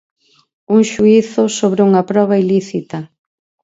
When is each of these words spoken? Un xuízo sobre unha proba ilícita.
Un 0.75 0.81
xuízo 0.91 1.43
sobre 1.59 1.81
unha 1.87 2.03
proba 2.09 2.39
ilícita. 2.43 2.99